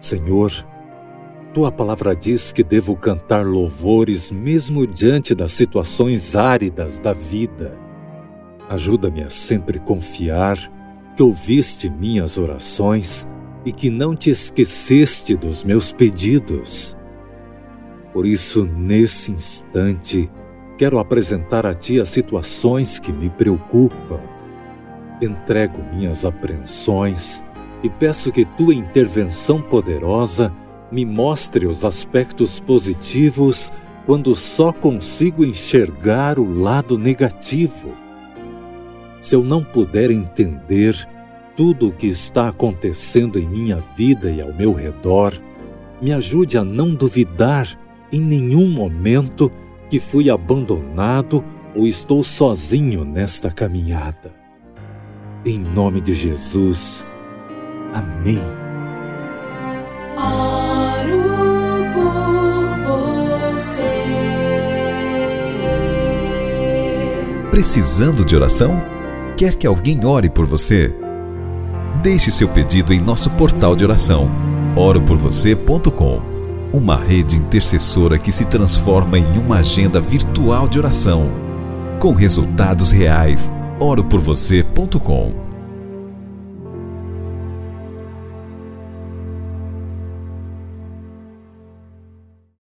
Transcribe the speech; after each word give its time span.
Senhor, 0.00 0.52
tua 1.54 1.72
palavra 1.72 2.14
diz 2.14 2.52
que 2.52 2.62
devo 2.62 2.94
cantar 2.96 3.46
louvores 3.46 4.30
mesmo 4.30 4.86
diante 4.86 5.34
das 5.34 5.52
situações 5.52 6.36
áridas 6.36 7.00
da 7.00 7.12
vida. 7.12 7.78
Ajuda-me 8.68 9.22
a 9.22 9.30
sempre 9.30 9.78
confiar 9.78 10.58
que 11.16 11.22
ouviste 11.22 11.88
minhas 11.88 12.36
orações 12.38 13.26
e 13.64 13.72
que 13.72 13.88
não 13.88 14.14
te 14.14 14.30
esqueceste 14.30 15.36
dos 15.36 15.64
meus 15.64 15.92
pedidos. 15.92 16.96
Por 18.12 18.26
isso, 18.26 18.64
nesse 18.64 19.32
instante, 19.32 20.30
quero 20.76 20.98
apresentar 20.98 21.64
a 21.64 21.72
Ti 21.72 21.98
as 21.98 22.08
situações 22.08 22.98
que 22.98 23.12
me 23.12 23.30
preocupam. 23.30 24.20
Entrego 25.24 25.82
minhas 25.92 26.24
apreensões 26.24 27.44
e 27.82 27.90
peço 27.90 28.32
que 28.32 28.44
Tua 28.44 28.74
intervenção 28.74 29.60
poderosa 29.60 30.52
me 30.90 31.04
mostre 31.04 31.66
os 31.66 31.84
aspectos 31.84 32.60
positivos 32.60 33.70
quando 34.06 34.34
só 34.34 34.72
consigo 34.72 35.44
enxergar 35.44 36.38
o 36.38 36.60
lado 36.60 36.98
negativo. 36.98 37.92
Se 39.20 39.34
eu 39.34 39.42
não 39.42 39.64
puder 39.64 40.10
entender 40.10 41.08
tudo 41.56 41.88
o 41.88 41.92
que 41.92 42.06
está 42.06 42.48
acontecendo 42.48 43.38
em 43.38 43.48
minha 43.48 43.78
vida 43.96 44.30
e 44.30 44.40
ao 44.40 44.52
meu 44.52 44.72
redor, 44.72 45.32
me 46.00 46.12
ajude 46.12 46.58
a 46.58 46.64
não 46.64 46.94
duvidar 46.94 47.78
em 48.12 48.20
nenhum 48.20 48.68
momento 48.70 49.50
que 49.88 49.98
fui 49.98 50.28
abandonado 50.28 51.42
ou 51.74 51.86
estou 51.86 52.22
sozinho 52.22 53.04
nesta 53.04 53.50
caminhada. 53.50 54.43
Em 55.46 55.58
nome 55.58 56.00
de 56.00 56.14
Jesus. 56.14 57.06
Amém. 57.92 58.40
Oro 60.16 61.22
por 61.92 63.52
você. 63.52 63.82
Precisando 67.50 68.24
de 68.24 68.34
oração? 68.34 68.82
Quer 69.36 69.54
que 69.56 69.66
alguém 69.66 70.02
ore 70.06 70.30
por 70.30 70.46
você? 70.46 70.94
Deixe 72.02 72.30
seu 72.30 72.48
pedido 72.48 72.94
em 72.94 73.00
nosso 73.00 73.28
portal 73.30 73.76
de 73.76 73.84
oração, 73.84 74.30
oroporvocê.com. 74.74 76.22
Uma 76.72 76.96
rede 76.96 77.36
intercessora 77.36 78.18
que 78.18 78.32
se 78.32 78.46
transforma 78.46 79.18
em 79.18 79.38
uma 79.38 79.58
agenda 79.58 80.00
virtual 80.00 80.66
de 80.66 80.78
oração, 80.78 81.30
com 82.00 82.14
resultados 82.14 82.90
reais. 82.90 83.52
oroporvocê.com 83.80 85.43